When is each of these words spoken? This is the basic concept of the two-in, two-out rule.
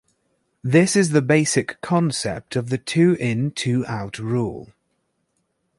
This 0.63 0.95
is 0.95 1.11
the 1.11 1.21
basic 1.21 1.79
concept 1.81 2.55
of 2.55 2.69
the 2.71 2.79
two-in, 2.79 3.51
two-out 3.51 4.17
rule. 4.17 4.69